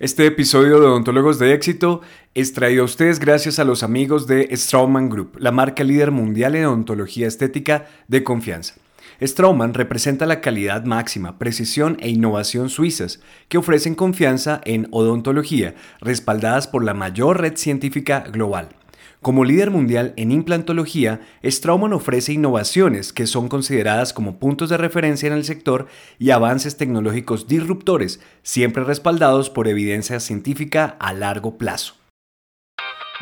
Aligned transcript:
Este 0.00 0.26
episodio 0.26 0.78
de 0.78 0.86
Odontólogos 0.86 1.40
de 1.40 1.52
Éxito 1.54 2.02
es 2.32 2.52
traído 2.52 2.82
a 2.82 2.84
ustedes 2.84 3.18
gracias 3.18 3.58
a 3.58 3.64
los 3.64 3.82
amigos 3.82 4.28
de 4.28 4.48
Straumann 4.52 5.08
Group, 5.08 5.38
la 5.40 5.50
marca 5.50 5.82
líder 5.82 6.12
mundial 6.12 6.54
en 6.54 6.66
odontología 6.66 7.26
estética 7.26 7.86
de 8.06 8.22
confianza. 8.22 8.74
Straumann 9.20 9.74
representa 9.74 10.24
la 10.24 10.40
calidad 10.40 10.84
máxima, 10.84 11.36
precisión 11.36 11.96
e 11.98 12.10
innovación 12.10 12.70
suizas 12.70 13.18
que 13.48 13.58
ofrecen 13.58 13.96
confianza 13.96 14.60
en 14.64 14.86
odontología, 14.92 15.74
respaldadas 16.00 16.68
por 16.68 16.84
la 16.84 16.94
mayor 16.94 17.40
red 17.40 17.56
científica 17.56 18.20
global. 18.20 18.77
Como 19.20 19.44
líder 19.44 19.72
mundial 19.72 20.14
en 20.16 20.30
implantología, 20.30 21.20
Straumann 21.42 21.92
ofrece 21.92 22.32
innovaciones 22.32 23.12
que 23.12 23.26
son 23.26 23.48
consideradas 23.48 24.12
como 24.12 24.38
puntos 24.38 24.68
de 24.68 24.76
referencia 24.76 25.26
en 25.26 25.32
el 25.32 25.44
sector 25.44 25.88
y 26.20 26.30
avances 26.30 26.76
tecnológicos 26.76 27.48
disruptores, 27.48 28.20
siempre 28.44 28.84
respaldados 28.84 29.50
por 29.50 29.66
evidencia 29.66 30.20
científica 30.20 30.96
a 31.00 31.12
largo 31.14 31.58
plazo. 31.58 31.94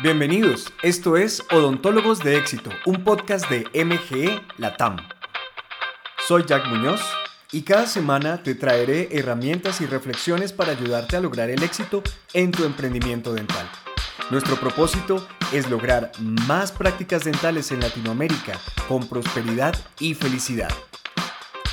Bienvenidos, 0.03 0.71
esto 0.83 1.17
es 1.17 1.43
Odontólogos 1.51 2.19
de 2.19 2.37
Éxito, 2.37 2.69
un 2.85 3.03
podcast 3.03 3.49
de 3.49 3.65
MGE 3.83 4.39
Latam. 4.57 4.97
Soy 6.27 6.43
Jack 6.47 6.67
Muñoz 6.67 7.01
y 7.51 7.63
cada 7.63 7.87
semana 7.87 8.43
te 8.43 8.53
traeré 8.53 9.09
herramientas 9.17 9.81
y 9.81 9.87
reflexiones 9.87 10.53
para 10.53 10.73
ayudarte 10.73 11.15
a 11.15 11.21
lograr 11.21 11.49
el 11.49 11.63
éxito 11.63 12.03
en 12.35 12.51
tu 12.51 12.65
emprendimiento 12.65 13.33
dental. 13.33 13.67
Nuestro 14.29 14.57
propósito 14.57 15.25
es 15.51 15.69
lograr 15.69 16.11
más 16.19 16.71
prácticas 16.71 17.23
dentales 17.23 17.71
en 17.71 17.79
Latinoamérica 17.79 18.59
con 18.87 19.07
prosperidad 19.07 19.75
y 19.99 20.13
felicidad. 20.13 20.71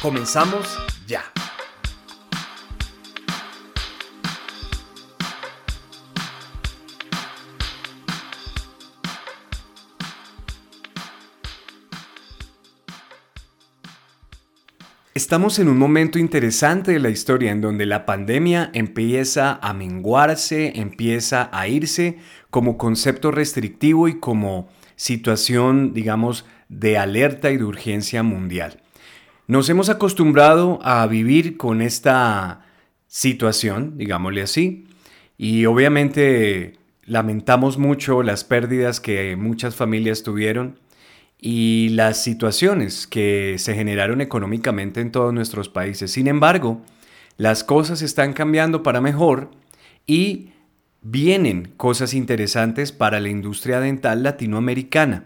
Comenzamos 0.00 0.78
ya. 1.06 1.24
Estamos 15.16 15.60
en 15.60 15.68
un 15.68 15.78
momento 15.78 16.18
interesante 16.18 16.90
de 16.90 16.98
la 16.98 17.08
historia 17.08 17.52
en 17.52 17.60
donde 17.60 17.86
la 17.86 18.04
pandemia 18.04 18.70
empieza 18.74 19.60
a 19.62 19.72
menguarse, 19.72 20.72
empieza 20.74 21.48
a 21.52 21.68
irse 21.68 22.18
como 22.50 22.76
concepto 22.76 23.30
restrictivo 23.30 24.08
y 24.08 24.18
como 24.18 24.68
situación, 24.96 25.94
digamos, 25.94 26.46
de 26.68 26.98
alerta 26.98 27.52
y 27.52 27.58
de 27.58 27.62
urgencia 27.62 28.24
mundial. 28.24 28.82
Nos 29.46 29.68
hemos 29.68 29.88
acostumbrado 29.88 30.80
a 30.82 31.06
vivir 31.06 31.58
con 31.58 31.80
esta 31.80 32.66
situación, 33.06 33.96
digámosle 33.96 34.42
así, 34.42 34.88
y 35.38 35.66
obviamente 35.66 36.72
lamentamos 37.04 37.78
mucho 37.78 38.24
las 38.24 38.42
pérdidas 38.42 38.98
que 38.98 39.36
muchas 39.36 39.76
familias 39.76 40.24
tuvieron 40.24 40.80
y 41.38 41.90
las 41.90 42.22
situaciones 42.22 43.06
que 43.06 43.56
se 43.58 43.74
generaron 43.74 44.20
económicamente 44.20 45.00
en 45.00 45.12
todos 45.12 45.32
nuestros 45.34 45.68
países. 45.68 46.10
Sin 46.12 46.26
embargo, 46.26 46.80
las 47.36 47.64
cosas 47.64 48.02
están 48.02 48.32
cambiando 48.32 48.82
para 48.82 49.00
mejor 49.00 49.50
y 50.06 50.50
vienen 51.02 51.72
cosas 51.76 52.14
interesantes 52.14 52.92
para 52.92 53.20
la 53.20 53.28
industria 53.28 53.80
dental 53.80 54.22
latinoamericana. 54.22 55.24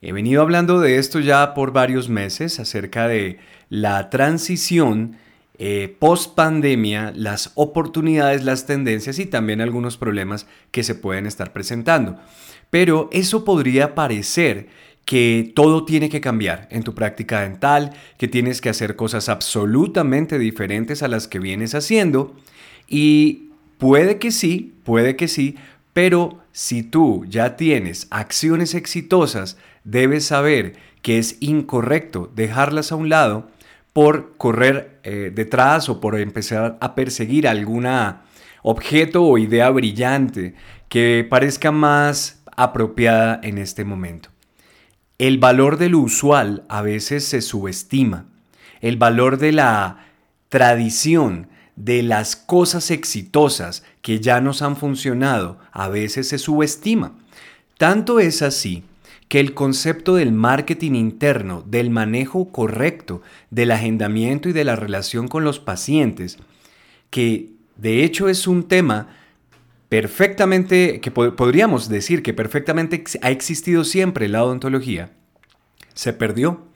He 0.00 0.12
venido 0.12 0.42
hablando 0.42 0.80
de 0.80 0.98
esto 0.98 1.18
ya 1.18 1.54
por 1.54 1.72
varios 1.72 2.08
meses 2.08 2.60
acerca 2.60 3.08
de 3.08 3.38
la 3.68 4.10
transición 4.10 5.16
eh, 5.60 5.96
post 5.98 6.36
pandemia, 6.36 7.12
las 7.16 7.50
oportunidades, 7.56 8.44
las 8.44 8.64
tendencias 8.64 9.18
y 9.18 9.26
también 9.26 9.60
algunos 9.60 9.96
problemas 9.96 10.46
que 10.70 10.84
se 10.84 10.94
pueden 10.94 11.26
estar 11.26 11.52
presentando. 11.52 12.16
Pero 12.70 13.08
eso 13.12 13.44
podría 13.44 13.96
parecer 13.96 14.68
que 15.08 15.52
todo 15.54 15.86
tiene 15.86 16.10
que 16.10 16.20
cambiar 16.20 16.68
en 16.70 16.82
tu 16.82 16.94
práctica 16.94 17.40
dental, 17.40 17.94
que 18.18 18.28
tienes 18.28 18.60
que 18.60 18.68
hacer 18.68 18.94
cosas 18.94 19.30
absolutamente 19.30 20.38
diferentes 20.38 21.02
a 21.02 21.08
las 21.08 21.26
que 21.26 21.38
vienes 21.38 21.74
haciendo. 21.74 22.36
Y 22.86 23.48
puede 23.78 24.18
que 24.18 24.30
sí, 24.30 24.74
puede 24.84 25.16
que 25.16 25.26
sí, 25.26 25.56
pero 25.94 26.40
si 26.52 26.82
tú 26.82 27.24
ya 27.26 27.56
tienes 27.56 28.06
acciones 28.10 28.74
exitosas, 28.74 29.56
debes 29.82 30.26
saber 30.26 30.74
que 31.00 31.16
es 31.16 31.38
incorrecto 31.40 32.30
dejarlas 32.36 32.92
a 32.92 32.96
un 32.96 33.08
lado 33.08 33.48
por 33.94 34.36
correr 34.36 35.00
eh, 35.04 35.32
detrás 35.34 35.88
o 35.88 36.02
por 36.02 36.20
empezar 36.20 36.76
a 36.82 36.94
perseguir 36.94 37.48
alguna 37.48 38.24
objeto 38.62 39.24
o 39.24 39.38
idea 39.38 39.70
brillante 39.70 40.54
que 40.90 41.26
parezca 41.30 41.72
más 41.72 42.42
apropiada 42.54 43.40
en 43.42 43.56
este 43.56 43.86
momento. 43.86 44.28
El 45.18 45.38
valor 45.38 45.78
de 45.78 45.88
lo 45.88 45.98
usual 45.98 46.62
a 46.68 46.80
veces 46.80 47.24
se 47.24 47.42
subestima. 47.42 48.26
El 48.80 48.96
valor 48.96 49.38
de 49.38 49.50
la 49.50 50.06
tradición, 50.48 51.48
de 51.74 52.04
las 52.04 52.36
cosas 52.36 52.92
exitosas 52.92 53.82
que 54.00 54.20
ya 54.20 54.40
nos 54.40 54.62
han 54.62 54.76
funcionado, 54.76 55.58
a 55.72 55.88
veces 55.88 56.28
se 56.28 56.38
subestima. 56.38 57.18
Tanto 57.78 58.20
es 58.20 58.42
así 58.42 58.84
que 59.26 59.40
el 59.40 59.54
concepto 59.54 60.14
del 60.14 60.32
marketing 60.32 60.92
interno, 60.92 61.64
del 61.66 61.90
manejo 61.90 62.52
correcto, 62.52 63.20
del 63.50 63.72
agendamiento 63.72 64.48
y 64.48 64.52
de 64.52 64.64
la 64.64 64.76
relación 64.76 65.26
con 65.26 65.42
los 65.42 65.58
pacientes, 65.58 66.38
que 67.10 67.50
de 67.76 68.04
hecho 68.04 68.28
es 68.28 68.46
un 68.46 68.68
tema 68.68 69.17
perfectamente, 69.88 71.00
que 71.00 71.10
podríamos 71.10 71.88
decir 71.88 72.22
que 72.22 72.34
perfectamente 72.34 73.04
ha 73.22 73.30
existido 73.30 73.84
siempre 73.84 74.28
la 74.28 74.44
odontología, 74.44 75.12
se 75.94 76.12
perdió. 76.12 76.67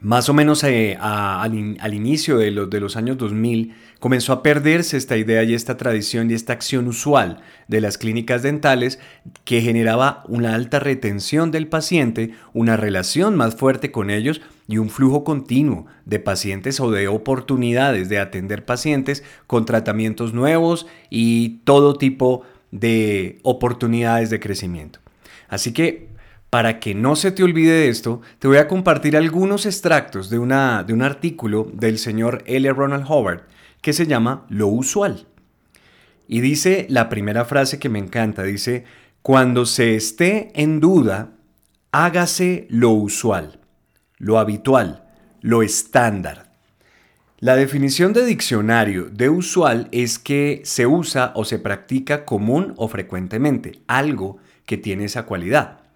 Más 0.00 0.28
o 0.28 0.34
menos 0.34 0.62
eh, 0.62 0.96
al, 1.00 1.94
inicio 1.94 2.38
de, 2.38 2.52
de 2.52 2.80
los 2.80 2.96
años 2.96 3.18
2000 3.18 3.74
comenzó 3.98 4.32
a 4.32 4.42
perderse 4.44 4.96
esta 4.96 5.16
idea 5.16 5.42
y 5.42 5.54
esta 5.54 5.76
tradición 5.76 6.30
y 6.30 6.34
esta 6.34 6.52
acción 6.52 6.86
usual 6.86 7.40
de 7.66 7.80
las 7.80 7.98
clínicas 7.98 8.44
dentales 8.44 9.00
que 9.44 9.60
generaba 9.60 10.22
una 10.28 10.54
alta 10.54 10.78
retención 10.78 11.50
del 11.50 11.66
paciente, 11.66 12.32
una 12.52 12.76
relación 12.76 13.34
más 13.34 13.56
fuerte 13.56 13.90
con 13.90 14.10
ellos 14.10 14.40
y 14.68 14.78
un 14.78 14.88
flujo 14.88 15.24
continuo 15.24 15.86
de 16.04 16.20
pacientes 16.20 16.78
o 16.78 16.92
de 16.92 17.08
oportunidades 17.08 18.08
de 18.08 18.20
atender 18.20 18.64
pacientes 18.64 19.24
con 19.48 19.64
tratamientos 19.64 20.32
nuevos 20.32 20.86
y 21.10 21.60
todo 21.64 21.94
tipo 21.94 22.42
de 22.70 23.40
oportunidades 23.42 24.30
de 24.30 24.38
crecimiento. 24.38 25.00
Así 25.48 25.72
que 25.72 26.08
para 26.50 26.80
que 26.80 26.94
no 26.94 27.16
se 27.16 27.30
te 27.30 27.42
olvide 27.42 27.72
de 27.72 27.88
esto, 27.88 28.22
te 28.38 28.48
voy 28.48 28.56
a 28.56 28.68
compartir 28.68 29.16
algunos 29.16 29.66
extractos 29.66 30.30
de, 30.30 30.38
una, 30.38 30.82
de 30.82 30.94
un 30.94 31.02
artículo 31.02 31.70
del 31.74 31.98
señor 31.98 32.42
L. 32.46 32.70
Ronald 32.72 33.04
Howard 33.08 33.42
que 33.82 33.92
se 33.92 34.06
llama 34.06 34.46
Lo 34.48 34.68
usual. 34.68 35.26
Y 36.26 36.40
dice 36.40 36.86
la 36.88 37.08
primera 37.08 37.44
frase 37.44 37.78
que 37.78 37.88
me 37.88 37.98
encanta, 37.98 38.42
dice, 38.42 38.84
cuando 39.22 39.66
se 39.66 39.94
esté 39.94 40.50
en 40.54 40.80
duda, 40.80 41.32
hágase 41.92 42.66
lo 42.70 42.90
usual, 42.90 43.60
lo 44.16 44.38
habitual, 44.38 45.04
lo 45.40 45.62
estándar. 45.62 46.48
La 47.40 47.56
definición 47.56 48.12
de 48.12 48.24
diccionario 48.24 49.04
de 49.10 49.28
usual 49.28 49.88
es 49.92 50.18
que 50.18 50.62
se 50.64 50.86
usa 50.86 51.32
o 51.36 51.44
se 51.44 51.58
practica 51.58 52.24
común 52.24 52.74
o 52.76 52.88
frecuentemente, 52.88 53.80
algo 53.86 54.38
que 54.66 54.76
tiene 54.76 55.04
esa 55.04 55.24
cualidad 55.24 55.87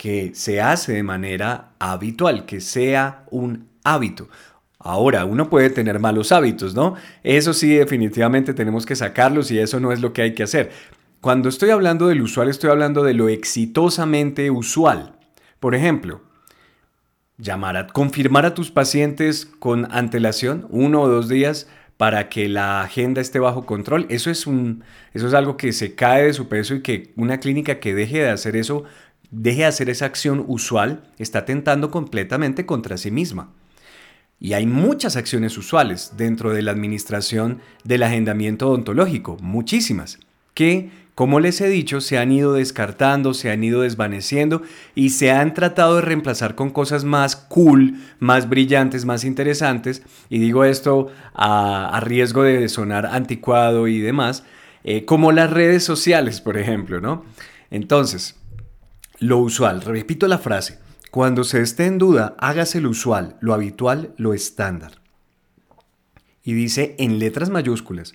que 0.00 0.30
se 0.32 0.62
hace 0.62 0.94
de 0.94 1.02
manera 1.02 1.72
habitual, 1.78 2.46
que 2.46 2.62
sea 2.62 3.26
un 3.30 3.68
hábito. 3.84 4.30
Ahora, 4.78 5.26
uno 5.26 5.50
puede 5.50 5.68
tener 5.68 5.98
malos 5.98 6.32
hábitos, 6.32 6.74
¿no? 6.74 6.94
Eso 7.22 7.52
sí, 7.52 7.74
definitivamente 7.74 8.54
tenemos 8.54 8.86
que 8.86 8.96
sacarlos 8.96 9.50
y 9.50 9.58
eso 9.58 9.78
no 9.78 9.92
es 9.92 10.00
lo 10.00 10.14
que 10.14 10.22
hay 10.22 10.34
que 10.34 10.42
hacer. 10.42 10.70
Cuando 11.20 11.50
estoy 11.50 11.68
hablando 11.68 12.08
del 12.08 12.22
usual, 12.22 12.48
estoy 12.48 12.70
hablando 12.70 13.04
de 13.04 13.12
lo 13.12 13.28
exitosamente 13.28 14.50
usual. 14.50 15.16
Por 15.60 15.74
ejemplo, 15.74 16.22
llamar 17.36 17.76
a 17.76 17.86
confirmar 17.88 18.46
a 18.46 18.54
tus 18.54 18.70
pacientes 18.70 19.44
con 19.44 19.86
antelación, 19.92 20.66
uno 20.70 21.02
o 21.02 21.08
dos 21.08 21.28
días, 21.28 21.68
para 21.98 22.30
que 22.30 22.48
la 22.48 22.80
agenda 22.80 23.20
esté 23.20 23.38
bajo 23.38 23.66
control. 23.66 24.06
Eso 24.08 24.30
es, 24.30 24.46
un, 24.46 24.82
eso 25.12 25.28
es 25.28 25.34
algo 25.34 25.58
que 25.58 25.74
se 25.74 25.94
cae 25.94 26.24
de 26.24 26.32
su 26.32 26.48
peso 26.48 26.76
y 26.76 26.80
que 26.80 27.12
una 27.16 27.38
clínica 27.38 27.80
que 27.80 27.94
deje 27.94 28.20
de 28.20 28.30
hacer 28.30 28.56
eso 28.56 28.84
deje 29.30 29.60
de 29.60 29.66
hacer 29.66 29.90
esa 29.90 30.06
acción 30.06 30.44
usual, 30.46 31.04
está 31.18 31.44
tentando 31.44 31.90
completamente 31.90 32.66
contra 32.66 32.96
sí 32.96 33.10
misma. 33.10 33.50
Y 34.38 34.54
hay 34.54 34.66
muchas 34.66 35.16
acciones 35.16 35.58
usuales 35.58 36.12
dentro 36.16 36.52
de 36.52 36.62
la 36.62 36.70
administración 36.70 37.60
del 37.84 38.02
agendamiento 38.02 38.68
odontológico, 38.68 39.36
muchísimas, 39.40 40.18
que 40.54 40.90
como 41.20 41.38
les 41.38 41.60
he 41.60 41.68
dicho, 41.68 42.00
se 42.00 42.16
han 42.16 42.32
ido 42.32 42.54
descartando, 42.54 43.34
se 43.34 43.50
han 43.50 43.62
ido 43.62 43.82
desvaneciendo 43.82 44.62
y 44.94 45.10
se 45.10 45.30
han 45.30 45.52
tratado 45.52 45.96
de 45.96 46.00
reemplazar 46.00 46.54
con 46.54 46.70
cosas 46.70 47.04
más 47.04 47.36
cool, 47.36 47.96
más 48.20 48.48
brillantes, 48.48 49.04
más 49.04 49.24
interesantes. 49.24 50.02
Y 50.30 50.38
digo 50.38 50.64
esto 50.64 51.08
a, 51.34 52.00
riesgo 52.02 52.44
de 52.44 52.66
sonar 52.70 53.04
anticuado 53.04 53.86
y 53.86 53.98
demás, 54.00 54.44
eh, 54.82 55.04
como 55.04 55.30
las 55.30 55.50
redes 55.50 55.84
sociales, 55.84 56.40
por 56.40 56.56
ejemplo, 56.56 57.02
¿no? 57.02 57.26
Entonces, 57.70 58.39
lo 59.20 59.38
usual, 59.38 59.82
repito 59.82 60.26
la 60.26 60.38
frase, 60.38 60.78
cuando 61.10 61.44
se 61.44 61.60
esté 61.60 61.86
en 61.86 61.98
duda, 61.98 62.34
hágase 62.38 62.80
lo 62.80 62.90
usual, 62.90 63.36
lo 63.40 63.52
habitual, 63.52 64.14
lo 64.16 64.32
estándar. 64.32 64.92
Y 66.42 66.54
dice 66.54 66.96
en 66.98 67.18
letras 67.18 67.50
mayúsculas, 67.50 68.14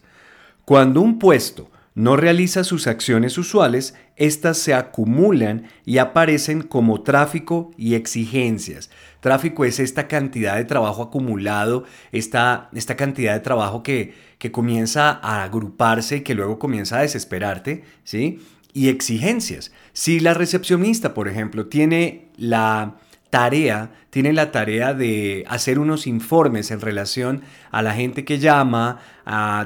cuando 0.66 1.02
un 1.02 1.19
puesto 1.19 1.69
no 1.94 2.18
realiza 2.18 2.63
sus 2.66 2.88
acciones 2.88 3.38
usuales, 3.38 3.96
éstas 4.18 4.57
se 4.57 4.74
acumulan 4.74 5.68
y 5.86 6.00
aparecen 6.00 6.62
como 6.62 7.04
tráfico 7.04 7.72
y 7.78 7.96
exigencias. 7.96 8.90
Tráfico 9.22 9.63
es 9.63 9.80
esta 9.80 10.07
cantidad 10.07 10.57
de 10.57 10.66
trabajo 10.66 11.04
acumulado, 11.04 11.86
esta, 12.12 12.69
esta 12.74 12.96
cantidad 12.96 13.34
de 13.34 13.40
trabajo 13.40 13.81
que, 13.81 14.13
que 14.40 14.52
comienza 14.52 15.12
a 15.12 15.44
agruparse 15.44 16.18
y 16.18 16.22
que 16.22 16.36
luego 16.36 16.60
comienza 16.60 16.98
a 16.98 17.02
desesperarte, 17.02 17.84
¿sí? 18.04 18.40
Y 18.75 18.89
exigencias. 18.89 19.72
Si 19.94 20.19
la 20.19 20.36
recepcionista, 20.36 21.16
por 21.16 21.27
ejemplo, 21.27 21.66
tiene 21.66 22.27
la 22.38 22.98
tarea, 23.31 23.92
tiene 24.10 24.31
la 24.31 24.51
tarea 24.51 24.94
de 24.94 25.45
hacer 25.48 25.80
unos 25.80 26.07
informes 26.07 26.72
en 26.72 26.81
relación 26.81 27.42
a 27.72 27.81
la 27.81 27.94
gente 27.94 28.24
que 28.25 28.38
llama, 28.38 29.00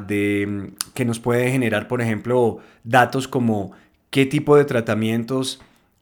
de, 0.07 0.71
que 0.93 1.05
nos 1.05 1.19
puede 1.19 1.51
generar, 1.51 1.87
por 1.87 2.01
ejemplo, 2.01 2.59
datos 2.83 3.27
como 3.27 3.71
qué 4.09 4.25
tipo 4.25 4.55
de 4.55 4.65
tratamientos 4.65 5.59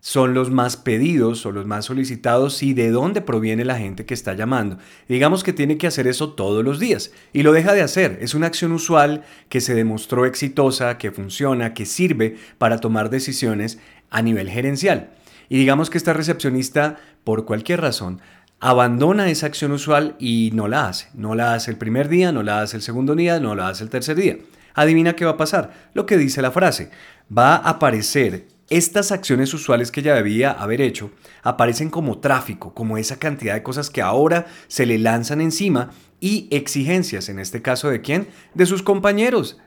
son 0.07 0.33
los 0.33 0.49
más 0.51 0.77
pedidos 0.77 1.45
o 1.45 1.51
los 1.51 1.65
más 1.65 1.83
solicitados 1.83 2.63
y 2.63 2.73
de 2.73 2.91
dónde 2.91 3.19
proviene 3.19 3.65
la 3.65 3.77
gente 3.77 4.05
que 4.05 4.13
está 4.13 4.35
llamando. 4.35 4.77
Digamos 5.09 5.43
que 5.43 5.51
tiene 5.51 5.77
que 5.77 5.85
hacer 5.85 6.07
eso 6.07 6.31
todos 6.31 6.63
los 6.63 6.79
días 6.79 7.11
y 7.33 7.43
lo 7.43 7.51
deja 7.51 7.73
de 7.73 7.81
hacer. 7.81 8.17
Es 8.21 8.33
una 8.33 8.47
acción 8.47 8.71
usual 8.71 9.25
que 9.49 9.59
se 9.59 9.75
demostró 9.75 10.25
exitosa, 10.25 10.97
que 10.97 11.11
funciona, 11.11 11.73
que 11.73 11.85
sirve 11.85 12.37
para 12.57 12.77
tomar 12.77 13.09
decisiones 13.09 13.79
a 14.09 14.21
nivel 14.21 14.49
gerencial. 14.49 15.09
Y 15.49 15.57
digamos 15.57 15.89
que 15.89 15.97
esta 15.97 16.13
recepcionista, 16.13 16.95
por 17.25 17.43
cualquier 17.43 17.81
razón, 17.81 18.21
abandona 18.61 19.29
esa 19.29 19.47
acción 19.47 19.73
usual 19.73 20.15
y 20.19 20.51
no 20.53 20.69
la 20.69 20.87
hace. 20.87 21.09
No 21.15 21.35
la 21.35 21.53
hace 21.53 21.69
el 21.69 21.77
primer 21.77 22.07
día, 22.07 22.31
no 22.31 22.43
la 22.43 22.61
hace 22.61 22.77
el 22.77 22.81
segundo 22.81 23.13
día, 23.13 23.41
no 23.41 23.55
la 23.55 23.67
hace 23.67 23.83
el 23.83 23.89
tercer 23.89 24.15
día. 24.15 24.37
Adivina 24.73 25.17
qué 25.17 25.25
va 25.25 25.31
a 25.31 25.37
pasar. 25.37 25.89
Lo 25.93 26.05
que 26.05 26.17
dice 26.17 26.41
la 26.41 26.51
frase. 26.51 26.91
Va 27.29 27.57
a 27.57 27.71
aparecer 27.71 28.55
estas 28.69 29.11
acciones 29.11 29.53
usuales 29.53 29.91
que 29.91 30.01
ya 30.01 30.15
debía 30.15 30.51
haber 30.51 30.81
hecho, 30.81 31.11
aparecen 31.43 31.89
como 31.89 32.19
tráfico, 32.19 32.73
como 32.73 32.97
esa 32.97 33.17
cantidad 33.17 33.53
de 33.53 33.63
cosas 33.63 33.89
que 33.89 34.01
ahora 34.01 34.47
se 34.67 34.85
le 34.85 34.97
lanzan 34.97 35.41
encima 35.41 35.91
y 36.19 36.47
exigencias, 36.51 37.29
en 37.29 37.39
este 37.39 37.61
caso 37.61 37.89
de 37.89 38.01
quién? 38.01 38.27
De 38.53 38.65
sus 38.65 38.83
compañeros, 38.83 39.57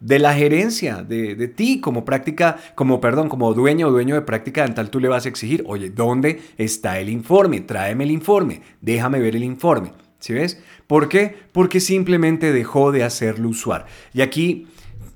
de 0.00 0.18
la 0.18 0.34
gerencia, 0.34 1.02
de, 1.02 1.48
ti 1.48 1.80
como 1.80 2.04
práctica, 2.04 2.56
como 2.74 3.00
perdón, 3.00 3.28
como 3.28 3.52
dueño 3.54 3.88
o 3.88 3.90
dueño 3.90 4.14
de 4.14 4.22
práctica 4.22 4.62
dental, 4.62 4.90
tú 4.90 5.00
le 5.00 5.08
vas 5.08 5.26
a 5.26 5.28
exigir, 5.28 5.64
oye, 5.66 5.90
¿dónde 5.90 6.40
está 6.56 6.98
el 6.98 7.08
informe? 7.08 7.60
Tráeme 7.60 8.04
el 8.04 8.10
informe, 8.10 8.62
déjame 8.80 9.20
ver 9.20 9.36
el 9.36 9.44
informe. 9.44 9.92
¿Sí 10.20 10.32
ves? 10.32 10.60
¿Por 10.88 11.08
qué? 11.08 11.36
Porque 11.52 11.78
simplemente 11.78 12.52
dejó 12.52 12.90
de 12.90 13.04
hacerlo 13.04 13.50
usual. 13.50 13.84
Y 14.12 14.22
aquí 14.22 14.66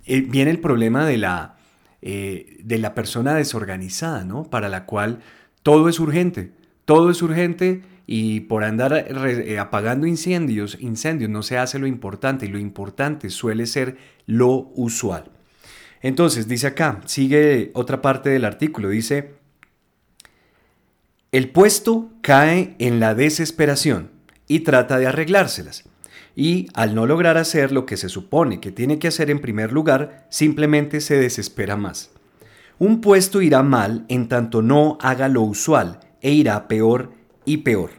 eh, 0.06 0.20
viene 0.20 0.52
el 0.52 0.60
problema 0.60 1.04
de 1.04 1.16
la, 1.18 1.56
eh, 2.02 2.58
de 2.64 2.78
la 2.78 2.94
persona 2.94 3.34
desorganizada, 3.34 4.24
¿no? 4.24 4.44
Para 4.44 4.68
la 4.68 4.86
cual 4.86 5.20
todo 5.62 5.88
es 5.88 6.00
urgente, 6.00 6.50
todo 6.84 7.10
es 7.10 7.22
urgente 7.22 7.82
y 8.06 8.40
por 8.40 8.64
andar 8.64 8.92
eh, 8.92 9.58
apagando 9.60 10.06
incendios, 10.06 10.76
incendios 10.80 11.30
no 11.30 11.44
se 11.44 11.58
hace 11.58 11.78
lo 11.78 11.86
importante 11.86 12.46
y 12.46 12.48
lo 12.48 12.58
importante 12.58 13.30
suele 13.30 13.66
ser 13.66 13.96
lo 14.26 14.72
usual. 14.74 15.30
Entonces, 16.00 16.48
dice 16.48 16.66
acá, 16.66 17.00
sigue 17.06 17.70
otra 17.74 18.02
parte 18.02 18.30
del 18.30 18.44
artículo, 18.44 18.88
dice, 18.88 19.34
el 21.30 21.50
puesto 21.50 22.10
cae 22.20 22.74
en 22.80 22.98
la 22.98 23.14
desesperación 23.14 24.10
y 24.48 24.60
trata 24.60 24.98
de 24.98 25.06
arreglárselas. 25.06 25.84
Y 26.34 26.68
al 26.74 26.94
no 26.94 27.06
lograr 27.06 27.36
hacer 27.36 27.72
lo 27.72 27.84
que 27.84 27.96
se 27.96 28.08
supone 28.08 28.60
que 28.60 28.72
tiene 28.72 28.98
que 28.98 29.08
hacer 29.08 29.30
en 29.30 29.40
primer 29.40 29.72
lugar, 29.72 30.26
simplemente 30.30 31.00
se 31.00 31.16
desespera 31.16 31.76
más. 31.76 32.10
Un 32.78 33.00
puesto 33.00 33.42
irá 33.42 33.62
mal 33.62 34.04
en 34.08 34.28
tanto 34.28 34.62
no 34.62 34.98
haga 35.00 35.28
lo 35.28 35.42
usual 35.42 36.00
e 36.20 36.32
irá 36.32 36.68
peor 36.68 37.12
y 37.44 37.58
peor. 37.58 37.90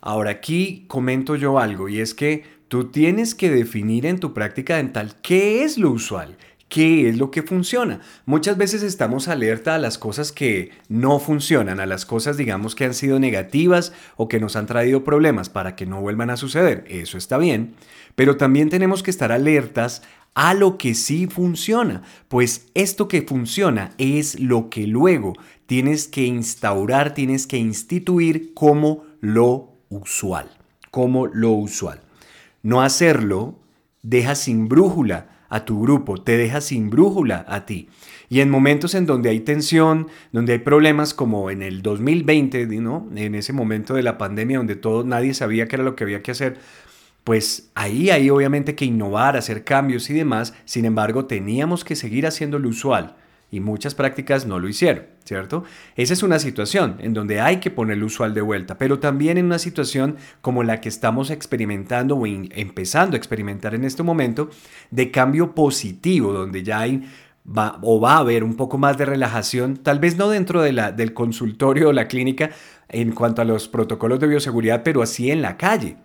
Ahora 0.00 0.30
aquí 0.30 0.84
comento 0.86 1.34
yo 1.34 1.58
algo 1.58 1.88
y 1.88 2.00
es 2.00 2.12
que 2.12 2.44
tú 2.68 2.90
tienes 2.90 3.34
que 3.34 3.50
definir 3.50 4.04
en 4.04 4.20
tu 4.20 4.34
práctica 4.34 4.76
dental 4.76 5.14
qué 5.22 5.64
es 5.64 5.78
lo 5.78 5.90
usual, 5.90 6.36
qué 6.74 7.08
es 7.08 7.18
lo 7.18 7.30
que 7.30 7.44
funciona. 7.44 8.00
Muchas 8.26 8.56
veces 8.56 8.82
estamos 8.82 9.28
alerta 9.28 9.76
a 9.76 9.78
las 9.78 9.96
cosas 9.96 10.32
que 10.32 10.72
no 10.88 11.20
funcionan, 11.20 11.78
a 11.78 11.86
las 11.86 12.04
cosas 12.04 12.36
digamos 12.36 12.74
que 12.74 12.84
han 12.84 12.94
sido 12.94 13.20
negativas 13.20 13.92
o 14.16 14.26
que 14.26 14.40
nos 14.40 14.56
han 14.56 14.66
traído 14.66 15.04
problemas 15.04 15.48
para 15.48 15.76
que 15.76 15.86
no 15.86 16.00
vuelvan 16.00 16.30
a 16.30 16.36
suceder. 16.36 16.84
Eso 16.88 17.16
está 17.16 17.38
bien, 17.38 17.76
pero 18.16 18.38
también 18.38 18.70
tenemos 18.70 19.04
que 19.04 19.12
estar 19.12 19.30
alertas 19.30 20.02
a 20.34 20.52
lo 20.52 20.76
que 20.76 20.94
sí 20.94 21.28
funciona, 21.28 22.02
pues 22.26 22.66
esto 22.74 23.06
que 23.06 23.22
funciona 23.22 23.92
es 23.96 24.40
lo 24.40 24.68
que 24.68 24.88
luego 24.88 25.34
tienes 25.66 26.08
que 26.08 26.24
instaurar, 26.24 27.14
tienes 27.14 27.46
que 27.46 27.56
instituir 27.56 28.52
como 28.52 29.04
lo 29.20 29.74
usual, 29.90 30.50
como 30.90 31.28
lo 31.28 31.52
usual. 31.52 32.00
No 32.64 32.82
hacerlo 32.82 33.60
deja 34.02 34.34
sin 34.34 34.66
brújula 34.66 35.33
a 35.54 35.64
tu 35.64 35.80
grupo, 35.82 36.20
te 36.20 36.36
deja 36.36 36.60
sin 36.60 36.90
brújula 36.90 37.44
a 37.48 37.64
ti. 37.64 37.88
Y 38.28 38.40
en 38.40 38.50
momentos 38.50 38.94
en 38.94 39.06
donde 39.06 39.30
hay 39.30 39.40
tensión, 39.40 40.08
donde 40.32 40.54
hay 40.54 40.58
problemas 40.58 41.14
como 41.14 41.50
en 41.50 41.62
el 41.62 41.80
2020, 41.82 42.66
¿no? 42.80 43.08
en 43.14 43.34
ese 43.36 43.52
momento 43.52 43.94
de 43.94 44.02
la 44.02 44.18
pandemia 44.18 44.58
donde 44.58 44.74
todo, 44.74 45.04
nadie 45.04 45.32
sabía 45.32 45.68
qué 45.68 45.76
era 45.76 45.84
lo 45.84 45.94
que 45.94 46.04
había 46.04 46.22
que 46.22 46.32
hacer, 46.32 46.58
pues 47.22 47.70
ahí 47.74 48.10
hay 48.10 48.30
obviamente 48.30 48.74
que 48.74 48.84
innovar, 48.84 49.36
hacer 49.36 49.62
cambios 49.62 50.10
y 50.10 50.14
demás, 50.14 50.54
sin 50.64 50.84
embargo 50.84 51.26
teníamos 51.26 51.84
que 51.84 51.94
seguir 51.94 52.26
haciendo 52.26 52.58
lo 52.58 52.68
usual 52.68 53.14
y 53.50 53.60
muchas 53.60 53.94
prácticas 53.94 54.46
no 54.46 54.58
lo 54.58 54.68
hicieron, 54.68 55.04
¿cierto? 55.24 55.64
Esa 55.96 56.12
es 56.12 56.22
una 56.22 56.38
situación 56.38 56.96
en 57.00 57.14
donde 57.14 57.40
hay 57.40 57.58
que 57.58 57.70
poner 57.70 57.98
lo 57.98 58.06
usual 58.06 58.34
de 58.34 58.40
vuelta, 58.40 58.78
pero 58.78 58.98
también 58.98 59.38
en 59.38 59.46
una 59.46 59.58
situación 59.58 60.16
como 60.40 60.62
la 60.62 60.80
que 60.80 60.88
estamos 60.88 61.30
experimentando 61.30 62.16
o 62.16 62.26
empezando 62.26 63.14
a 63.14 63.18
experimentar 63.18 63.74
en 63.74 63.84
este 63.84 64.02
momento 64.02 64.50
de 64.90 65.10
cambio 65.10 65.54
positivo, 65.54 66.32
donde 66.32 66.62
ya 66.62 66.80
hay 66.80 67.04
va, 67.46 67.78
o 67.82 68.00
va 68.00 68.14
a 68.14 68.18
haber 68.18 68.44
un 68.44 68.56
poco 68.56 68.78
más 68.78 68.98
de 68.98 69.04
relajación, 69.04 69.76
tal 69.76 69.98
vez 69.98 70.16
no 70.16 70.28
dentro 70.28 70.62
de 70.62 70.72
la, 70.72 70.92
del 70.92 71.14
consultorio 71.14 71.90
o 71.90 71.92
la 71.92 72.08
clínica 72.08 72.50
en 72.88 73.12
cuanto 73.12 73.42
a 73.42 73.44
los 73.44 73.68
protocolos 73.68 74.20
de 74.20 74.26
bioseguridad, 74.26 74.82
pero 74.82 75.02
así 75.02 75.30
en 75.30 75.42
la 75.42 75.56
calle. 75.56 75.96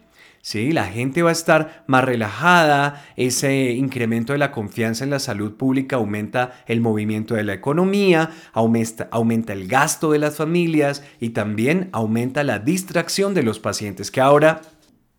¿Sí? 0.49 0.71
La 0.71 0.85
gente 0.85 1.21
va 1.21 1.29
a 1.29 1.33
estar 1.33 1.83
más 1.85 2.03
relajada, 2.03 3.05
ese 3.15 3.69
incremento 3.73 4.33
de 4.33 4.39
la 4.39 4.51
confianza 4.51 5.03
en 5.03 5.11
la 5.11 5.19
salud 5.19 5.53
pública 5.57 5.97
aumenta 5.97 6.63
el 6.65 6.81
movimiento 6.81 7.35
de 7.35 7.43
la 7.43 7.53
economía, 7.53 8.31
aumenta, 8.51 9.53
el 9.53 9.67
gasto 9.67 10.11
de 10.11 10.17
las 10.17 10.37
familias 10.37 11.03
y 11.19 11.29
también 11.29 11.89
aumenta 11.91 12.43
la 12.43 12.57
distracción 12.57 13.35
de 13.35 13.43
los 13.43 13.59
pacientes 13.59 14.09
que 14.09 14.21
ahora 14.21 14.61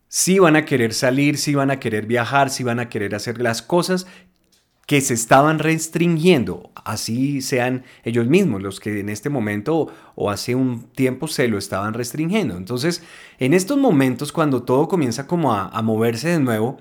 sí 0.08 0.40
van 0.40 0.56
a 0.56 0.64
querer 0.64 0.92
salir, 0.92 1.38
sí 1.38 1.54
van 1.54 1.70
a 1.70 1.78
querer 1.78 2.06
viajar, 2.06 2.50
sí 2.50 2.64
van 2.64 2.80
a 2.80 2.88
querer 2.88 3.14
hacer 3.14 3.40
las 3.40 3.62
cosas 3.62 4.08
que 4.90 5.00
se 5.00 5.14
estaban 5.14 5.60
restringiendo, 5.60 6.72
así 6.74 7.42
sean 7.42 7.84
ellos 8.02 8.26
mismos 8.26 8.60
los 8.60 8.80
que 8.80 8.98
en 8.98 9.08
este 9.08 9.30
momento 9.30 9.86
o 10.16 10.30
hace 10.30 10.56
un 10.56 10.82
tiempo 10.82 11.28
se 11.28 11.46
lo 11.46 11.58
estaban 11.58 11.94
restringiendo. 11.94 12.56
Entonces, 12.56 13.04
en 13.38 13.54
estos 13.54 13.78
momentos, 13.78 14.32
cuando 14.32 14.64
todo 14.64 14.88
comienza 14.88 15.28
como 15.28 15.54
a, 15.54 15.80
moverse 15.82 16.30
de 16.30 16.40
nuevo, 16.40 16.78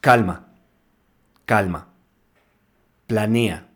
calma, 0.00 0.48
calma, 1.44 1.90
planea, 3.06 3.68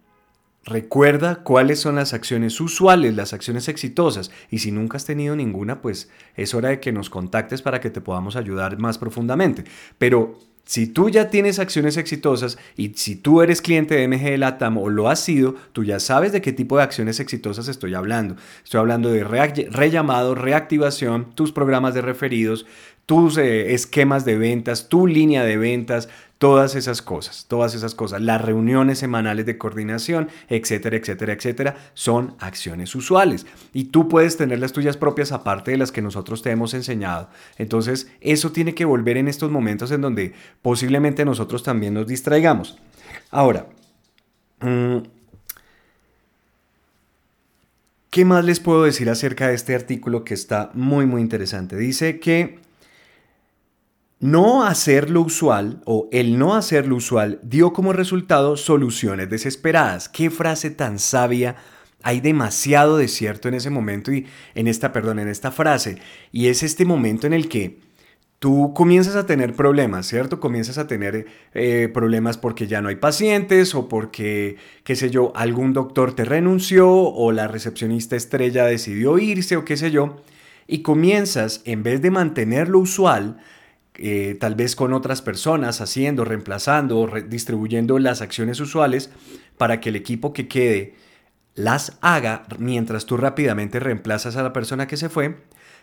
Recuerda 0.64 1.42
cuáles 1.42 1.80
son 1.80 1.94
las 1.94 2.12
acciones 2.12 2.60
usuales, 2.60 3.16
las 3.16 3.32
acciones 3.32 3.68
exitosas. 3.68 4.30
Y 4.50 4.58
si 4.58 4.72
nunca 4.72 4.98
has 4.98 5.06
tenido 5.06 5.34
ninguna, 5.34 5.80
pues 5.80 6.10
es 6.36 6.52
hora 6.52 6.68
de 6.68 6.80
que 6.80 6.92
nos 6.92 7.08
contactes 7.08 7.62
para 7.62 7.80
que 7.80 7.90
te 7.90 8.02
podamos 8.02 8.36
ayudar 8.36 8.78
más 8.78 8.98
profundamente. 8.98 9.64
Pero 9.98 10.38
si 10.70 10.86
tú 10.86 11.10
ya 11.10 11.30
tienes 11.30 11.58
acciones 11.58 11.96
exitosas 11.96 12.56
y 12.76 12.92
si 12.94 13.16
tú 13.16 13.42
eres 13.42 13.60
cliente 13.60 13.96
de 13.96 14.06
MG 14.06 14.38
Latam 14.38 14.78
o 14.78 14.88
lo 14.88 15.08
has 15.08 15.18
sido, 15.18 15.56
tú 15.72 15.82
ya 15.82 15.98
sabes 15.98 16.30
de 16.30 16.40
qué 16.40 16.52
tipo 16.52 16.76
de 16.76 16.84
acciones 16.84 17.18
exitosas 17.18 17.66
estoy 17.66 17.94
hablando. 17.94 18.36
Estoy 18.62 18.78
hablando 18.78 19.10
de 19.10 19.24
rellamado, 19.24 20.36
reactivación, 20.36 21.34
tus 21.34 21.50
programas 21.50 21.94
de 21.94 22.02
referidos, 22.02 22.66
tus 23.04 23.36
eh, 23.36 23.74
esquemas 23.74 24.24
de 24.24 24.38
ventas, 24.38 24.88
tu 24.88 25.08
línea 25.08 25.42
de 25.42 25.56
ventas, 25.56 26.08
Todas 26.40 26.74
esas 26.74 27.02
cosas, 27.02 27.44
todas 27.48 27.74
esas 27.74 27.94
cosas, 27.94 28.22
las 28.22 28.40
reuniones 28.40 28.98
semanales 28.98 29.44
de 29.44 29.58
coordinación, 29.58 30.30
etcétera, 30.48 30.96
etcétera, 30.96 31.34
etcétera, 31.34 31.76
son 31.92 32.34
acciones 32.38 32.94
usuales. 32.94 33.44
Y 33.74 33.84
tú 33.84 34.08
puedes 34.08 34.38
tener 34.38 34.58
las 34.58 34.72
tuyas 34.72 34.96
propias 34.96 35.32
aparte 35.32 35.72
de 35.72 35.76
las 35.76 35.92
que 35.92 36.00
nosotros 36.00 36.40
te 36.40 36.50
hemos 36.50 36.72
enseñado. 36.72 37.28
Entonces, 37.58 38.10
eso 38.22 38.52
tiene 38.52 38.74
que 38.74 38.86
volver 38.86 39.18
en 39.18 39.28
estos 39.28 39.50
momentos 39.50 39.90
en 39.90 40.00
donde 40.00 40.32
posiblemente 40.62 41.26
nosotros 41.26 41.62
también 41.62 41.92
nos 41.92 42.06
distraigamos. 42.06 42.78
Ahora, 43.30 43.66
mm, 44.60 44.96
¿qué 48.08 48.24
más 48.24 48.46
les 48.46 48.60
puedo 48.60 48.84
decir 48.84 49.10
acerca 49.10 49.48
de 49.48 49.56
este 49.56 49.74
artículo 49.74 50.24
que 50.24 50.32
está 50.32 50.70
muy, 50.72 51.04
muy 51.04 51.20
interesante? 51.20 51.76
Dice 51.76 52.18
que 52.18 52.60
no 54.20 54.64
hacer 54.64 55.08
lo 55.08 55.22
usual 55.22 55.80
o 55.86 56.08
el 56.12 56.38
no 56.38 56.54
hacer 56.54 56.86
lo 56.86 56.96
usual 56.96 57.40
dio 57.42 57.72
como 57.72 57.94
resultado 57.94 58.56
soluciones 58.58 59.30
desesperadas. 59.30 60.10
Qué 60.10 60.30
frase 60.30 60.70
tan 60.70 60.98
sabia. 60.98 61.56
Hay 62.02 62.20
demasiado 62.20 62.98
de 62.98 63.08
cierto 63.08 63.48
en 63.48 63.54
ese 63.54 63.70
momento 63.70 64.12
y 64.12 64.26
en 64.54 64.68
esta, 64.68 64.92
perdón, 64.92 65.18
en 65.18 65.28
esta 65.28 65.50
frase. 65.50 65.98
Y 66.32 66.48
es 66.48 66.62
este 66.62 66.84
momento 66.84 67.26
en 67.26 67.32
el 67.32 67.48
que 67.48 67.80
tú 68.38 68.72
comienzas 68.74 69.16
a 69.16 69.26
tener 69.26 69.54
problemas, 69.54 70.06
¿cierto? 70.06 70.38
Comienzas 70.38 70.76
a 70.76 70.86
tener 70.86 71.26
eh, 71.54 71.90
problemas 71.92 72.36
porque 72.36 72.66
ya 72.66 72.82
no 72.82 72.90
hay 72.90 72.96
pacientes 72.96 73.74
o 73.74 73.88
porque, 73.88 74.56
qué 74.84 74.96
sé 74.96 75.10
yo, 75.10 75.32
algún 75.34 75.72
doctor 75.72 76.14
te 76.14 76.26
renunció 76.26 76.90
o 76.90 77.32
la 77.32 77.48
recepcionista 77.48 78.16
estrella 78.16 78.66
decidió 78.66 79.18
irse 79.18 79.56
o 79.56 79.64
qué 79.64 79.78
sé 79.78 79.90
yo. 79.90 80.16
Y 80.66 80.82
comienzas, 80.82 81.62
en 81.64 81.82
vez 81.82 82.00
de 82.02 82.10
mantener 82.10 82.68
lo 82.68 82.78
usual, 82.78 83.38
eh, 84.02 84.34
tal 84.40 84.54
vez 84.54 84.76
con 84.76 84.94
otras 84.94 85.20
personas, 85.20 85.82
haciendo, 85.82 86.24
reemplazando, 86.24 87.06
distribuyendo 87.28 87.98
las 87.98 88.22
acciones 88.22 88.58
usuales 88.58 89.10
para 89.58 89.78
que 89.78 89.90
el 89.90 89.96
equipo 89.96 90.32
que 90.32 90.48
quede 90.48 90.94
las 91.54 91.98
haga 92.00 92.44
mientras 92.58 93.04
tú 93.04 93.18
rápidamente 93.18 93.78
reemplazas 93.78 94.36
a 94.36 94.42
la 94.42 94.54
persona 94.54 94.86
que 94.86 94.96
se 94.96 95.10
fue, 95.10 95.36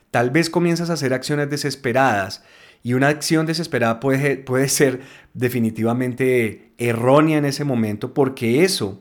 tal 0.09 0.31
vez 0.31 0.49
comienzas 0.49 0.89
a 0.89 0.93
hacer 0.93 1.13
acciones 1.13 1.51
desesperadas 1.51 2.43
y 2.81 2.95
una 2.95 3.09
acción 3.09 3.45
desesperada 3.45 3.99
puede, 3.99 4.37
puede 4.37 4.67
ser 4.69 5.01
definitivamente 5.35 6.73
errónea 6.79 7.37
en 7.37 7.45
ese 7.45 7.65
momento 7.65 8.15
porque 8.15 8.63
eso 8.63 8.99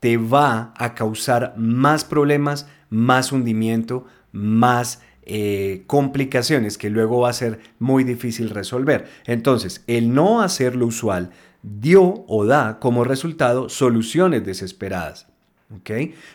te 0.00 0.16
va 0.16 0.72
a 0.78 0.94
causar 0.94 1.52
más 1.58 2.04
problemas, 2.04 2.66
más 2.88 3.32
hundimiento, 3.32 4.06
más 4.32 5.02
eh, 5.26 5.82
complicaciones 5.88 6.78
que 6.78 6.88
luego 6.88 7.20
va 7.20 7.30
a 7.30 7.32
ser 7.32 7.58
muy 7.80 8.04
difícil 8.04 8.50
resolver. 8.50 9.08
Entonces, 9.26 9.82
el 9.88 10.14
no 10.14 10.40
hacer 10.40 10.76
lo 10.76 10.86
usual 10.86 11.30
dio 11.62 12.24
o 12.28 12.46
da 12.46 12.78
como 12.78 13.02
resultado 13.02 13.68
soluciones 13.68 14.46
desesperadas. 14.46 15.26
¿ok? 15.74 15.90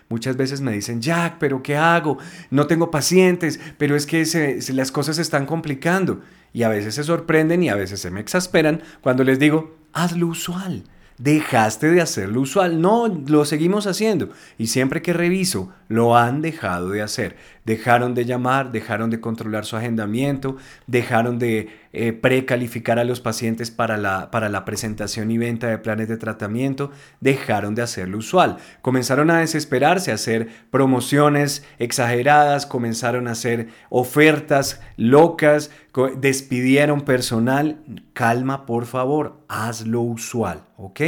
Muchas 0.10 0.36
veces 0.36 0.60
me 0.60 0.74
dicen, 0.74 1.01
Jack, 1.01 1.38
pero 1.39 1.63
¿qué 1.63 1.77
hago? 1.77 2.17
No 2.50 2.67
tengo 2.67 2.91
pacientes, 2.91 3.62
pero 3.77 3.95
es 3.95 4.05
que 4.05 4.60
las 4.74 4.91
cosas 4.91 5.15
se 5.15 5.21
están 5.21 5.45
complicando. 5.45 6.19
Y 6.51 6.63
a 6.63 6.69
veces 6.69 6.95
se 6.95 7.05
sorprenden 7.05 7.63
y 7.63 7.69
a 7.69 7.75
veces 7.75 8.01
se 8.01 8.12
me 8.12 8.19
exasperan 8.19 8.83
cuando 9.00 9.24
les 9.24 9.39
digo, 9.39 9.77
haz 9.93 10.17
lo 10.17 10.27
usual 10.27 10.83
dejaste 11.21 11.91
de 11.91 12.01
hacer 12.01 12.29
lo 12.29 12.41
usual. 12.41 12.81
No, 12.81 13.07
lo 13.07 13.45
seguimos 13.45 13.88
haciendo. 13.88 14.29
Y 14.57 14.67
siempre 14.67 15.01
que 15.01 15.13
reviso, 15.13 15.71
lo 15.88 16.17
han 16.17 16.41
dejado 16.41 16.89
de 16.89 17.01
hacer. 17.01 17.38
Dejaron 17.65 18.15
de 18.15 18.25
llamar, 18.25 18.72
dejaron 18.72 19.10
de 19.10 19.20
controlar 19.20 19.65
su 19.65 19.77
agendamiento, 19.77 20.58
dejaron 20.88 21.38
de 21.38 21.70
eh, 21.94 22.12
precalificar 22.12 22.98
a 22.98 23.03
los 23.03 23.20
pacientes 23.20 23.70
para 23.70 23.98
la, 23.98 24.32
para 24.32 24.50
la 24.50 24.65
presentación 24.65 25.30
y 25.30 25.38
venta 25.38 25.68
de 25.68 25.77
planes 25.77 26.08
de 26.08 26.18
tratamiento, 26.18 26.91
dejaron 27.20 27.75
de 27.75 27.84
hacer 27.84 28.08
lo 28.08 28.18
usual. 28.18 28.58
Comenzaron 28.82 29.30
a 29.30 29.39
desesperarse, 29.39 30.12
a 30.12 30.15
hacer 30.15 30.50
promociones 30.72 31.63
exageradas, 31.77 32.65
comenzaron 32.65 33.27
a 33.27 33.32
hacer 33.32 33.70
ofertas 33.89 34.82
locas, 34.98 35.70
despidieron 36.18 37.01
personal. 37.01 37.84
Calma, 38.13 38.65
por 38.65 38.86
favor, 38.86 39.41
haz 39.48 39.86
lo 39.86 40.01
usual, 40.01 40.63
¿ok? 40.77 41.01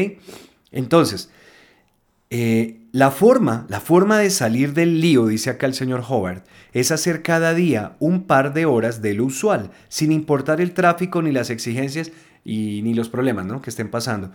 Entonces, 0.72 1.32
eh, 2.30 2.83
la 2.94 3.10
forma, 3.10 3.66
la 3.70 3.80
forma 3.80 4.20
de 4.20 4.30
salir 4.30 4.74
del 4.74 5.02
lío, 5.02 5.26
dice 5.26 5.50
acá 5.50 5.66
el 5.66 5.74
señor 5.74 6.04
Howard, 6.08 6.44
es 6.74 6.92
hacer 6.92 7.24
cada 7.24 7.56
día 7.56 7.96
un 7.98 8.28
par 8.28 8.54
de 8.54 8.68
horas 8.68 9.02
de 9.02 9.16
lo 9.16 9.26
usual, 9.26 9.72
sin 9.90 10.12
importar 10.12 10.62
el 10.62 10.76
tráfico 10.76 11.24
ni 11.24 11.32
las 11.32 11.50
exigencias 11.50 12.12
y 12.46 12.82
ni 12.84 12.94
los 12.94 13.10
problemas 13.10 13.48
¿no? 13.48 13.64
que 13.64 13.72
estén 13.72 13.90
pasando. 13.90 14.30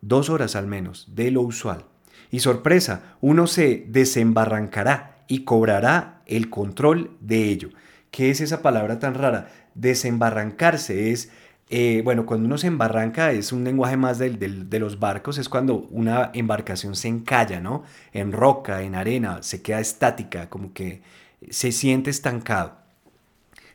Dos 0.00 0.30
horas 0.30 0.56
al 0.56 0.66
menos 0.66 1.06
de 1.14 1.30
lo 1.30 1.42
usual. 1.42 1.84
Y 2.30 2.40
sorpresa, 2.40 3.16
uno 3.20 3.46
se 3.46 3.84
desembarrancará 3.86 5.18
y 5.28 5.44
cobrará 5.44 6.22
el 6.24 6.48
control 6.48 7.10
de 7.20 7.50
ello. 7.50 7.68
¿Qué 8.10 8.30
es 8.30 8.40
esa 8.40 8.62
palabra 8.62 9.00
tan 9.00 9.12
rara? 9.12 9.50
Desembarrancarse 9.74 11.10
es 11.10 11.30
eh, 11.74 12.02
bueno, 12.04 12.26
cuando 12.26 12.44
uno 12.44 12.58
se 12.58 12.66
embarranca 12.66 13.32
es 13.32 13.50
un 13.50 13.64
lenguaje 13.64 13.96
más 13.96 14.18
del, 14.18 14.68
de 14.68 14.78
los 14.78 15.00
barcos, 15.00 15.38
es 15.38 15.48
cuando 15.48 15.86
una 15.90 16.30
embarcación 16.34 16.94
se 16.94 17.08
encalla, 17.08 17.60
¿no? 17.60 17.82
En 18.12 18.32
roca, 18.32 18.82
en 18.82 18.94
arena, 18.94 19.42
se 19.42 19.62
queda 19.62 19.80
estática, 19.80 20.50
como 20.50 20.74
que 20.74 21.00
se 21.48 21.72
siente 21.72 22.10
estancado. 22.10 22.76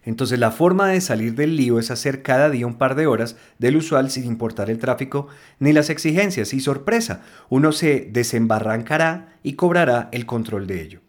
Entonces 0.03 0.37
la 0.37 0.51
forma 0.51 0.87
de 0.89 1.01
salir 1.01 1.33
del 1.33 1.57
lío 1.57 1.79
es 1.79 1.89
hacer 1.89 2.21
cada 2.21 2.51
día 2.51 2.67
un 2.67 2.77
par 2.77 2.93
de 2.93 3.07
horas 3.07 3.35
del 3.57 3.77
usual 3.77 4.11
sin 4.11 4.25
importar 4.25 4.69
el 4.69 4.77
tráfico 4.77 5.27
ni 5.57 5.73
las 5.73 5.89
exigencias. 5.89 6.53
Y 6.53 6.59
sorpresa, 6.59 7.23
uno 7.49 7.71
se 7.71 8.07
desembarrancará 8.11 9.39
y 9.41 9.53
cobrará 9.53 10.07
el 10.11 10.27
control 10.27 10.67
de 10.67 10.83
ello. 10.83 11.01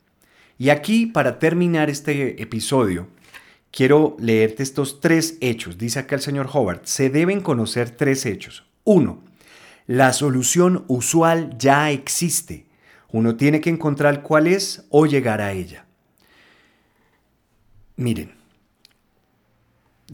Y 0.56 0.70
aquí, 0.70 1.04
para 1.04 1.38
terminar 1.38 1.90
este 1.90 2.42
episodio, 2.42 3.08
quiero 3.70 4.16
leerte 4.18 4.62
estos 4.62 5.00
tres 5.00 5.38
hechos. 5.40 5.78
Dice 5.78 6.00
acá 6.00 6.16
el 6.16 6.22
señor 6.22 6.48
Howard, 6.52 6.82
se 6.84 7.10
deben 7.10 7.40
conocer 7.40 7.90
tres 7.90 8.26
hechos. 8.26 8.64
Uno, 8.84 9.22
la 9.86 10.12
solución 10.12 10.84
usual 10.88 11.56
ya 11.58 11.90
existe. 11.90 12.66
Uno 13.10 13.36
tiene 13.36 13.60
que 13.60 13.70
encontrar 13.70 14.22
cuál 14.22 14.46
es 14.46 14.84
o 14.90 15.06
llegar 15.06 15.40
a 15.40 15.52
ella. 15.52 15.86
Miren, 17.96 18.38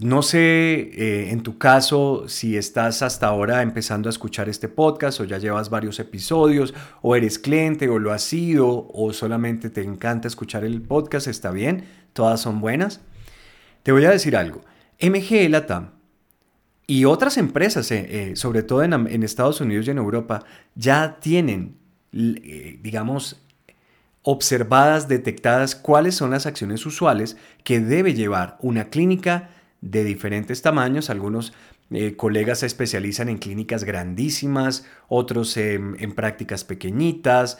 no 0.01 0.23
sé 0.23 0.41
eh, 0.41 1.31
en 1.31 1.43
tu 1.43 1.59
caso 1.59 2.29
si 2.29 2.57
estás 2.57 3.03
hasta 3.03 3.27
ahora 3.27 3.63
empezando 3.63 4.09
a 4.09 4.11
escuchar 4.11 4.49
este 4.49 4.69
podcast 4.69 5.21
o 5.21 5.25
ya 5.25 5.39
llevas 5.39 5.71
varios 5.71 6.01
episodios 6.01 6.75
o 7.03 7.15
eres 7.15 7.39
cliente 7.39 7.89
o 7.89 7.99
lo 7.99 8.13
has 8.13 8.23
sido 8.23 8.89
o 8.93 9.13
solamente 9.13 9.71
te 9.71 9.83
encanta 9.83 10.27
escuchar 10.27 10.65
el 10.65 10.83
podcast, 10.83 11.29
está 11.29 11.51
bien, 11.51 11.85
todas 12.13 12.41
son 12.41 12.61
buenas. 12.61 13.01
Te 13.85 13.93
voy 13.93 14.07
a 14.07 14.11
decir 14.11 14.35
algo. 14.35 14.63
MG 14.99 15.49
Latam 15.51 15.91
y 16.87 17.05
otras 17.05 17.37
empresas, 17.37 17.91
eh, 17.91 18.31
eh, 18.31 18.37
sobre 18.37 18.63
todo 18.63 18.83
en, 18.83 19.23
Estados 19.23 19.61
Unidos 19.61 19.87
y 19.87 19.91
en 19.91 19.99
Europa, 19.99 20.43
ya 20.75 21.19
tienen, 21.21 21.77
eh, 22.15 22.79
digamos, 22.83 23.43
observadas, 24.23 25.07
detectadas 25.07 25.75
cuáles 25.75 26.15
son 26.15 26.31
las 26.31 26.47
acciones 26.47 26.87
usuales 26.87 27.37
que 27.63 27.79
debe 27.79 28.15
llevar 28.15 28.57
una 28.61 28.89
clínica 28.89 29.51
de 29.83 30.03
diferentes 30.03 30.63
tamaños. 30.63 31.11
Algunos 31.11 31.53
colegas 32.17 32.61
se 32.61 32.67
especializan 32.67 33.29
en 33.29 33.37
clínicas 33.37 33.85
grandísimas, 33.85 34.87
otros 35.09 35.59
en, 35.59 35.97
en 35.99 36.13
prácticas 36.13 36.65
pequeñitas. 36.65 37.59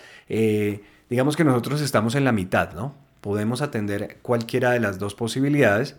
digamos 1.11 1.37
que 1.37 1.45
nosotros 1.45 1.83
estamos 1.83 2.15
en 2.15 2.25
la 2.25 2.33
mitad, 2.33 2.73
¿no? 2.73 2.95
Podemos 3.21 3.61
atender 3.61 4.19
cualquiera 4.23 4.71
de 4.71 4.81
las 4.81 4.99
dos 4.99 5.15
posibilidades 5.15 5.97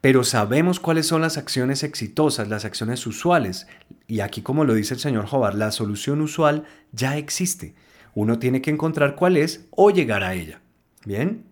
pero 0.00 0.24
sabemos 0.24 0.80
cuáles 0.80 1.06
son 1.06 1.22
las 1.22 1.36
acciones 1.36 1.82
exitosas, 1.82 2.48
las 2.48 2.64
acciones 2.64 3.06
usuales. 3.06 3.66
Y 4.06 4.20
aquí, 4.20 4.42
como 4.42 4.64
lo 4.64 4.74
dice 4.74 4.94
el 4.94 5.00
señor 5.00 5.26
Hobart, 5.30 5.56
la 5.56 5.72
solución 5.72 6.20
usual 6.20 6.64
ya 6.92 7.16
existe. 7.16 7.74
Uno 8.14 8.38
tiene 8.38 8.62
que 8.62 8.70
encontrar 8.70 9.14
cuál 9.14 9.36
es 9.36 9.66
o 9.70 9.90
llegar 9.90 10.22
a 10.22 10.34
ella. 10.34 10.60
Bien. 11.04 11.44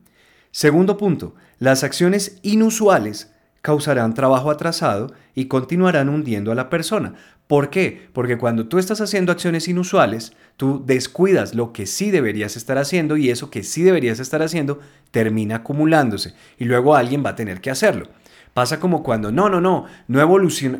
Segundo 0.50 0.96
punto, 0.96 1.34
las 1.58 1.84
acciones 1.84 2.38
inusuales 2.42 3.32
causarán 3.60 4.14
trabajo 4.14 4.50
atrasado 4.50 5.12
y 5.34 5.46
continuarán 5.46 6.08
hundiendo 6.08 6.52
a 6.52 6.54
la 6.54 6.68
persona. 6.68 7.14
¿Por 7.46 7.70
qué? 7.70 8.08
Porque 8.12 8.38
cuando 8.38 8.68
tú 8.68 8.78
estás 8.78 9.00
haciendo 9.00 9.32
acciones 9.32 9.68
inusuales, 9.68 10.32
tú 10.56 10.82
descuidas 10.86 11.54
lo 11.54 11.72
que 11.72 11.86
sí 11.86 12.10
deberías 12.10 12.56
estar 12.56 12.78
haciendo 12.78 13.16
y 13.16 13.30
eso 13.30 13.50
que 13.50 13.62
sí 13.62 13.82
deberías 13.82 14.20
estar 14.20 14.42
haciendo 14.42 14.80
termina 15.10 15.56
acumulándose 15.56 16.34
y 16.58 16.64
luego 16.64 16.94
alguien 16.94 17.24
va 17.24 17.30
a 17.30 17.36
tener 17.36 17.60
que 17.60 17.70
hacerlo. 17.70 18.08
Pasa 18.54 18.78
como 18.78 19.02
cuando, 19.02 19.32
no, 19.32 19.48
no, 19.48 19.60
no, 19.60 19.86
no, 20.06 20.20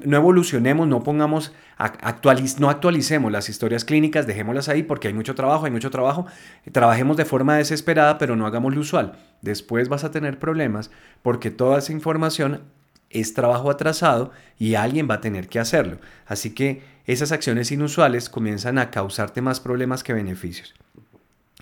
no 0.04 0.16
evolucionemos, 0.16 0.86
no 0.86 1.02
pongamos, 1.02 1.52
no 2.58 2.70
actualicemos 2.70 3.32
las 3.32 3.48
historias 3.48 3.84
clínicas, 3.84 4.28
dejémoslas 4.28 4.68
ahí 4.68 4.84
porque 4.84 5.08
hay 5.08 5.14
mucho 5.14 5.34
trabajo, 5.34 5.64
hay 5.64 5.72
mucho 5.72 5.90
trabajo. 5.90 6.24
Trabajemos 6.70 7.16
de 7.16 7.24
forma 7.24 7.56
desesperada, 7.56 8.16
pero 8.16 8.36
no 8.36 8.46
hagamos 8.46 8.76
lo 8.76 8.80
usual. 8.80 9.18
Después 9.42 9.88
vas 9.88 10.04
a 10.04 10.12
tener 10.12 10.38
problemas 10.38 10.92
porque 11.22 11.50
toda 11.50 11.80
esa 11.80 11.92
información 11.92 12.62
es 13.10 13.34
trabajo 13.34 13.70
atrasado 13.70 14.30
y 14.56 14.76
alguien 14.76 15.08
va 15.10 15.14
a 15.14 15.20
tener 15.20 15.48
que 15.48 15.58
hacerlo. 15.58 15.98
Así 16.26 16.54
que 16.54 16.82
esas 17.06 17.32
acciones 17.32 17.72
inusuales 17.72 18.30
comienzan 18.30 18.78
a 18.78 18.92
causarte 18.92 19.42
más 19.42 19.58
problemas 19.58 20.04
que 20.04 20.12
beneficios. 20.12 20.74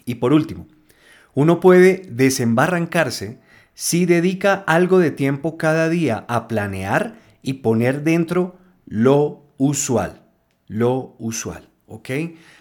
Y 0.04 0.16
por 0.16 0.34
último, 0.34 0.66
uno 1.32 1.58
puede 1.58 2.02
desembarrancarse 2.10 3.40
si 3.74 4.06
dedica 4.06 4.64
algo 4.66 4.98
de 4.98 5.10
tiempo 5.10 5.56
cada 5.56 5.88
día 5.88 6.24
a 6.28 6.48
planear 6.48 7.14
y 7.42 7.54
poner 7.54 8.02
dentro 8.02 8.56
lo 8.86 9.42
usual, 9.56 10.22
lo 10.66 11.14
usual, 11.18 11.68
¿ok? 11.86 12.10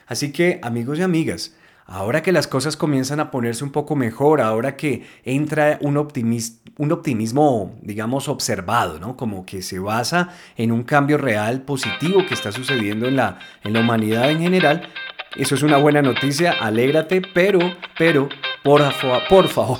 Así 0.07 0.31
que 0.31 0.59
amigos 0.63 0.99
y 0.99 1.01
amigas, 1.01 1.55
ahora 1.85 2.23
que 2.23 2.31
las 2.31 2.47
cosas 2.47 2.77
comienzan 2.77 3.19
a 3.19 3.31
ponerse 3.31 3.63
un 3.63 3.71
poco 3.71 3.95
mejor, 3.95 4.41
ahora 4.41 4.77
que 4.77 5.05
entra 5.23 5.77
un, 5.81 5.97
un 5.97 6.91
optimismo, 6.91 7.77
digamos, 7.81 8.29
observado, 8.29 8.99
¿no? 8.99 9.17
Como 9.17 9.45
que 9.45 9.61
se 9.61 9.79
basa 9.79 10.29
en 10.55 10.71
un 10.71 10.83
cambio 10.83 11.17
real 11.17 11.63
positivo 11.63 12.25
que 12.27 12.33
está 12.33 12.51
sucediendo 12.51 13.07
en 13.07 13.17
la, 13.17 13.39
en 13.63 13.73
la 13.73 13.81
humanidad 13.81 14.31
en 14.31 14.39
general, 14.39 14.89
eso 15.35 15.55
es 15.55 15.63
una 15.63 15.77
buena 15.77 16.01
noticia, 16.01 16.51
alégrate, 16.59 17.21
pero, 17.33 17.59
pero, 17.97 18.27
por, 18.63 19.47
favor, 19.47 19.79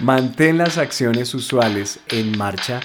mantén 0.00 0.58
las 0.58 0.78
acciones 0.78 1.34
usuales 1.34 2.00
en 2.08 2.36
marcha, 2.38 2.80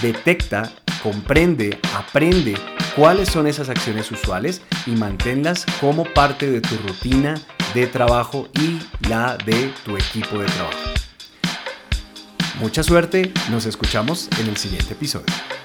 detecta, 0.00 0.70
comprende, 1.02 1.78
aprende 1.96 2.54
cuáles 2.94 3.28
son 3.28 3.46
esas 3.46 3.68
acciones 3.68 4.10
usuales 4.12 4.62
y 4.86 4.92
manténlas 4.92 5.66
como 5.80 6.04
parte 6.04 6.50
de 6.50 6.60
tu 6.60 6.76
rutina 6.86 7.34
de 7.74 7.86
trabajo 7.86 8.48
y 8.54 8.78
la 9.08 9.36
de 9.36 9.72
tu 9.84 9.96
equipo 9.96 10.38
de 10.38 10.46
trabajo. 10.46 10.78
Mucha 12.60 12.82
suerte, 12.82 13.32
nos 13.50 13.66
escuchamos 13.66 14.28
en 14.38 14.48
el 14.48 14.56
siguiente 14.56 14.92
episodio. 14.92 15.59